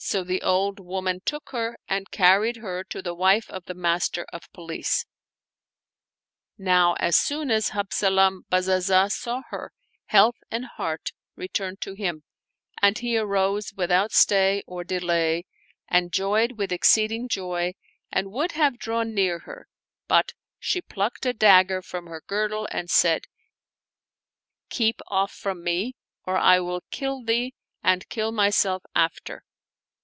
[0.00, 4.24] So tiie old woman took her and carried her to the wife of the Master
[4.32, 5.04] of Police.
[6.56, 9.72] Now as soon as Habzalam Bazazah saw her,
[10.06, 12.22] health and heart returned to him,
[12.80, 15.46] and he arose without stay or delay
[15.88, 17.72] and joyed with exceeding joy
[18.12, 19.66] and would have drawn near her;
[20.06, 23.24] but she plucked a ds^ger from her girdle and said,"
[24.70, 27.52] Keep off from me, or I will kill thee
[27.82, 29.42] and kill myself after."